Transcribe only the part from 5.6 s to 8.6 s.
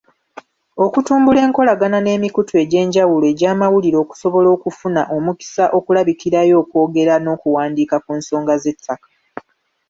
okulabikirayo okwogera n’okuwandiika ku nsonga